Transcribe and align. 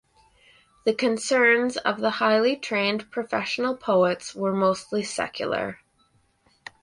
The 0.83 0.95
concerns 0.95 1.77
of 1.77 1.99
the 1.99 2.09
highly 2.09 2.55
trained 2.55 3.11
professional 3.11 3.77
poets 3.77 4.33
were 4.33 4.51
mostly 4.55 5.03
secular. 5.03 5.77